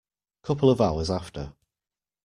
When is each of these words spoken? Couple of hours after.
Couple 0.41 0.71
of 0.71 0.81
hours 0.81 1.11
after. 1.11 1.53